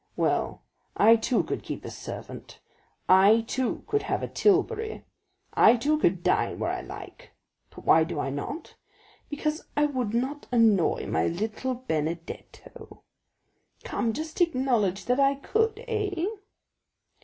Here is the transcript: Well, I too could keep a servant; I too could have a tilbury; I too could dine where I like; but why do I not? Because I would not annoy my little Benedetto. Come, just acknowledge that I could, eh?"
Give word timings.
Well, 0.15 0.63
I 0.97 1.15
too 1.15 1.43
could 1.43 1.61
keep 1.61 1.85
a 1.85 1.91
servant; 1.91 2.59
I 3.07 3.41
too 3.41 3.83
could 3.85 4.01
have 4.01 4.23
a 4.23 4.27
tilbury; 4.27 5.05
I 5.53 5.75
too 5.75 5.99
could 5.99 6.23
dine 6.23 6.57
where 6.57 6.71
I 6.71 6.81
like; 6.81 7.33
but 7.69 7.85
why 7.85 8.03
do 8.03 8.19
I 8.19 8.31
not? 8.31 8.73
Because 9.29 9.65
I 9.77 9.85
would 9.85 10.15
not 10.15 10.47
annoy 10.51 11.05
my 11.05 11.27
little 11.27 11.75
Benedetto. 11.75 13.03
Come, 13.83 14.13
just 14.13 14.41
acknowledge 14.41 15.05
that 15.05 15.19
I 15.19 15.35
could, 15.35 15.83
eh?" 15.87 16.25